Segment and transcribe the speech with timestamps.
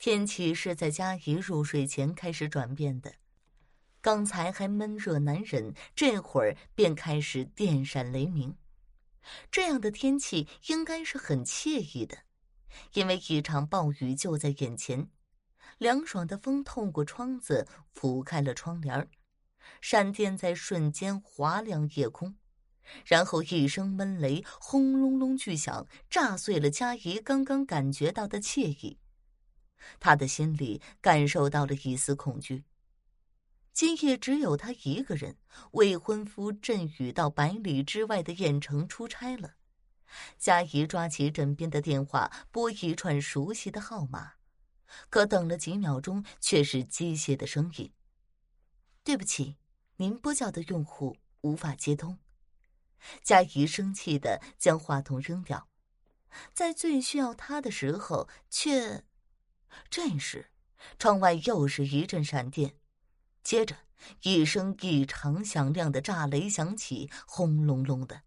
[0.00, 3.12] 天气是在佳怡入睡前开始转变的，
[4.00, 8.56] 刚才还闷热难忍，这会儿便开始电闪雷鸣。
[9.50, 12.16] 这样的天气应该是很惬意的，
[12.94, 15.10] 因为一场暴雨就在眼前。
[15.76, 19.06] 凉爽的风透过窗子拂开了窗帘
[19.82, 22.36] 闪电在瞬间划亮夜空，
[23.04, 28.96] 然后一声闷雷轰隆隆巨响，炸碎了佳怡刚刚感觉到的惬意。
[29.98, 32.64] 他的心里感受到了一丝恐惧。
[33.72, 35.36] 今夜只有他一个人，
[35.72, 39.54] 未婚夫振宇到百里之外的燕城出差了。
[40.36, 44.32] 佳怡抓起枕边的电话，拨一串熟悉的号码，
[45.08, 47.92] 可等了几秒钟，却是机械的声音
[49.04, 49.56] ：“对不起，
[49.96, 52.18] 您拨叫的用户无法接通。”
[53.22, 55.68] 佳怡生气的将话筒扔掉，
[56.52, 59.04] 在最需要他的时候，却……
[59.88, 60.50] 这时，
[60.98, 62.74] 窗外又是一阵闪电。
[63.42, 63.76] 接着，
[64.22, 68.22] 一声异常响亮的炸雷响起，轰隆隆的。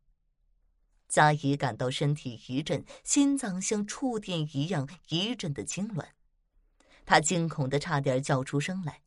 [1.07, 6.07] 佳怡感到身体一震，心脏像触电一样一阵的痉挛，
[7.05, 9.01] 她惊恐的差点叫出声来。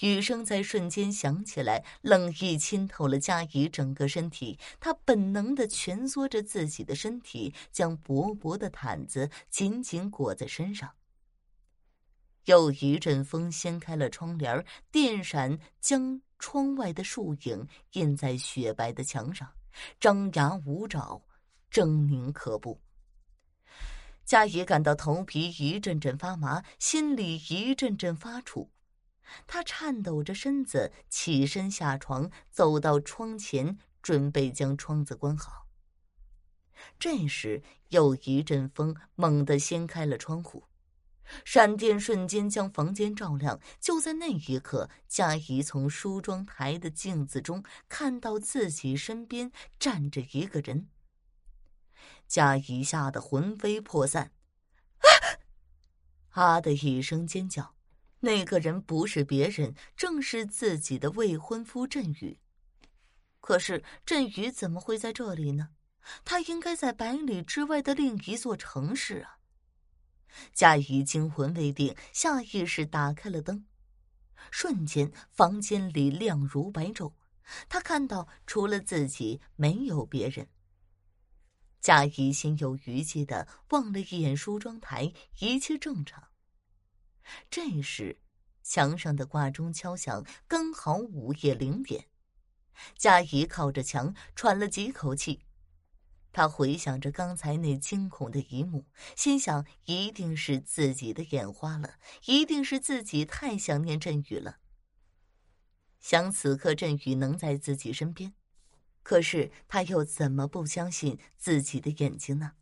[0.00, 4.58] 雨声在瞬间响起来，冷意浸透了佳怡整个身体。
[4.80, 10.94] 她本能的蜷缩着自己的身体，将薄薄的毯子紧紧裹在身上。
[12.44, 19.50] 又一阵风掀开了窗帘，电闪将窗外的树影印在雪白的墙上，
[19.98, 21.22] 张牙舞爪，
[21.70, 22.80] 狰狞可怖。
[24.24, 28.68] 佳怡感到头皮一阵阵发麻，心里一阵阵发怵。
[29.46, 35.66] 她颤抖着身子起身下床，走到窗前，准备将窗子关好。
[36.98, 40.64] 这时，又一阵风猛地掀开了窗户。
[41.44, 43.60] 闪电瞬间将房间照亮。
[43.80, 50.88] 就在那一刻，佳怡从梳妆台的镜子中看到自己身边站着一个人。
[52.26, 54.32] 佳怡吓得魂飞魄散，
[56.30, 56.60] 啊！
[56.60, 57.74] 的一声尖叫。
[58.20, 62.40] 那个人不是别人，正是自己的未婚夫振宇。
[63.40, 65.68] 可是振宇怎么会在这里呢？
[66.24, 69.38] 他应该在百里之外的另一座城市啊！
[70.52, 73.64] 佳怡惊魂未定，下意识打开了灯，
[74.50, 77.12] 瞬间房间里亮如白昼。
[77.68, 80.48] 她看到除了自己没有别人。
[81.80, 86.28] 佳怡心有余悸的望了一眼梳妆台，一切正常。
[87.50, 88.18] 这时，
[88.62, 92.06] 墙上的挂钟敲响，刚好午夜零点。
[92.96, 95.44] 佳怡靠着墙喘了几口气。
[96.34, 101.94] 他回想着刚才那惊恐的一幕，心想：一定是自己的眼花了，
[102.26, 104.56] 一定是自己太想念振宇了。
[106.00, 108.34] 想此刻振宇能在自己身边，
[109.04, 112.54] 可是他又怎么不相信自己的眼睛呢？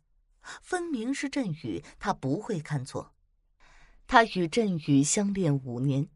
[0.61, 3.15] 分明是振宇，他不会看错。
[4.05, 6.09] 他与振宇相恋五年，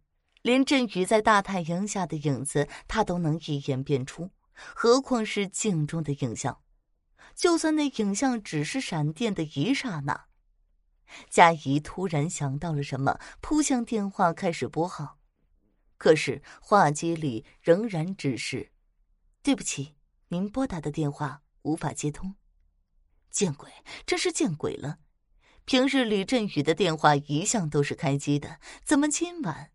[0.44, 6.62] 连振宇在大太阳下的影子，他都能一眼辨出，何况是镜中的影像？
[7.38, 10.26] 就算那影像只是闪电的一刹那，
[11.30, 15.20] 佳怡突然想到了什么，扑向电话开始拨号，
[16.00, 18.72] 可是话机里仍然只是
[19.44, 19.96] ：“对不起，
[20.30, 22.36] 您拨打的电话无法接通。”
[23.30, 23.72] 见鬼，
[24.08, 24.98] 真是见鬼了！
[25.66, 29.70] 平日里振宇的电话一向都是开机的，怎么今晚？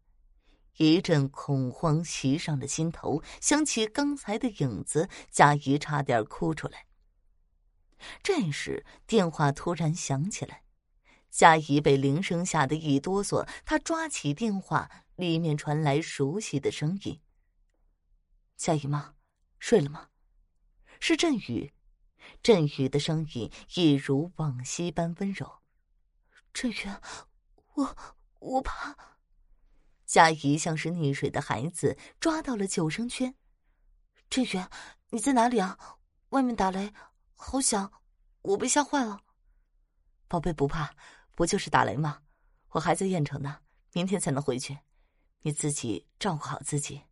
[0.78, 6.86] 一阵恐慌袭上了心头，想起刚才的影子，佳怡差点哭出来。
[8.22, 10.62] 这时，电话突然响起来，
[11.30, 13.48] 佳怡被铃声吓得一哆嗦。
[13.64, 17.20] 她抓起电话，里面传来熟悉的声音
[18.56, 19.14] ：“佳怡妈，
[19.58, 20.08] 睡了吗？”
[21.00, 21.72] 是振宇，
[22.42, 25.60] 振宇的声音一如往昔般温柔。
[26.52, 26.76] 振宇，
[27.74, 27.96] 我
[28.38, 28.96] 我怕。
[30.04, 33.34] 佳怡像是溺水的孩子，抓到了救生圈。
[34.28, 34.62] 振宇，
[35.10, 35.78] 你在哪里啊？
[36.28, 36.92] 外面打雷。
[37.44, 37.92] 好响，
[38.42, 39.24] 我被吓坏了。
[40.28, 40.94] 宝贝不怕，
[41.32, 42.22] 不就是打雷吗？
[42.68, 43.58] 我还在燕城呢，
[43.92, 44.78] 明天才能回去。
[45.40, 47.02] 你自己照顾好自己，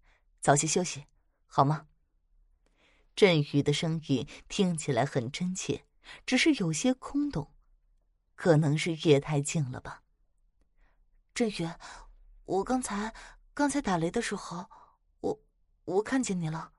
[0.40, 1.06] 早些休息，
[1.46, 1.88] 好吗？
[3.16, 5.84] 振宇的声音听起来很真切，
[6.24, 7.52] 只是有些空洞，
[8.36, 10.04] 可能是夜太静了吧。
[11.34, 11.68] 振宇，
[12.44, 13.12] 我刚才
[13.52, 14.70] 刚才打雷的时候，
[15.20, 15.42] 我
[15.84, 16.72] 我看见你了。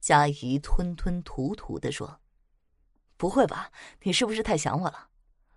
[0.00, 2.22] 佳怡吞吞吐吐的说。
[3.18, 3.70] 不会吧？
[4.04, 5.10] 你是不是太想我了？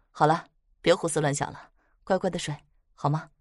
[0.09, 0.49] 好了，
[0.81, 1.71] 别胡思乱想了，
[2.03, 2.53] 乖乖的睡，
[2.95, 3.31] 好吗？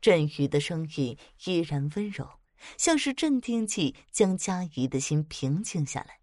[0.00, 2.40] 振宇的声音依然温柔，
[2.78, 6.20] 像是镇定剂，将佳怡的心平静下来。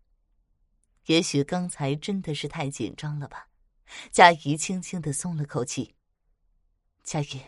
[1.05, 3.49] 也许刚才真的是太紧张了吧？
[4.11, 5.95] 佳怡轻轻的松了口气。
[7.03, 7.41] 佳怡，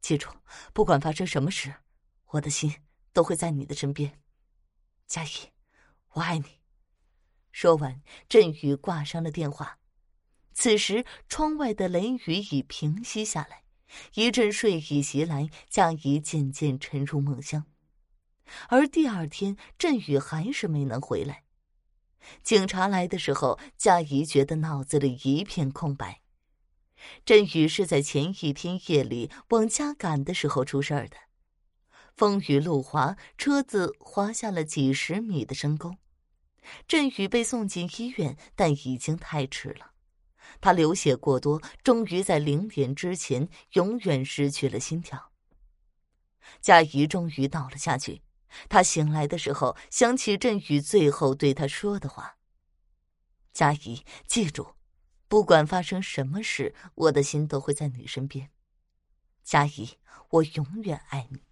[0.00, 0.30] 记住，
[0.72, 1.74] 不管发生什么事，
[2.28, 2.82] 我的心
[3.12, 4.20] 都会在你的身边。
[5.06, 5.52] 佳怡，
[6.12, 6.59] 我爱你。
[7.52, 9.78] 说完，振宇挂上了电话。
[10.52, 13.64] 此时，窗外的雷雨已平息下来，
[14.14, 17.64] 一阵睡意袭来，佳怡渐渐沉入梦乡。
[18.68, 21.44] 而第二天，振宇还是没能回来。
[22.42, 26.20] 警察来的时候，佳怡觉得脑子里一片空白。
[27.24, 31.16] 振宇是在前一天夜里往家赶的时候出事儿的，
[32.14, 35.94] 风雨路滑，车子滑下了几十米的深沟。
[36.86, 39.92] 振宇被送进医院，但已经太迟了。
[40.60, 45.32] 他流血过多，终于在零点之前永远失去了心跳。
[46.60, 48.22] 佳怡终于倒了下去。
[48.68, 52.36] 他醒来的时候，想起振宇最后对他说的话
[53.54, 54.74] ：“佳怡，记住，
[55.28, 58.50] 不管发生什么事，我的心都会在你身边。
[59.44, 59.90] 佳怡，
[60.30, 61.44] 我永远爱你。”